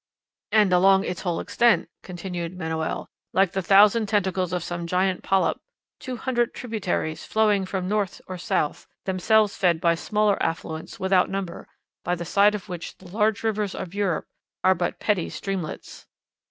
"And 0.51 0.73
along 0.73 1.03
its 1.03 1.21
whole 1.21 1.39
extent," 1.39 1.87
continued 2.01 2.57
Manoel, 2.57 3.07
"like 3.33 3.51
the 3.51 3.61
thousand 3.61 4.07
tentacles 4.09 4.51
of 4.51 4.63
some 4.63 4.87
gigantic 4.87 5.21
polyp, 5.23 5.57
two 5.99 6.17
hundred 6.17 6.55
tributaries, 6.55 7.23
flowing 7.23 7.67
from 7.67 7.87
north 7.87 8.19
or 8.25 8.39
south, 8.39 8.87
themselves 9.05 9.55
fed 9.55 9.79
by 9.79 9.93
smaller 9.93 10.41
affluents 10.41 10.99
without 10.99 11.29
number, 11.29 11.67
by 12.03 12.15
the 12.15 12.25
side 12.25 12.55
of 12.55 12.67
which 12.67 12.97
the 12.97 13.09
large 13.09 13.43
rivers 13.43 13.75
of 13.75 13.93
Europe 13.93 14.25
are 14.63 14.73
but 14.73 14.99
petty 14.99 15.29
streamlets." 15.29 16.07